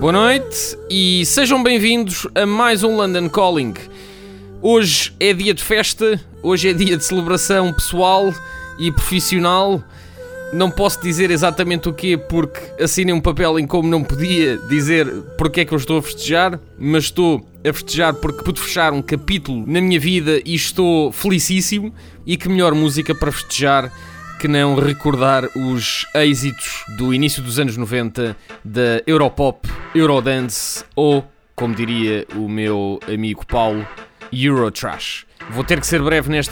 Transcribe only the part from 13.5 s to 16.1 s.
em como não podia dizer porque é que eu estou a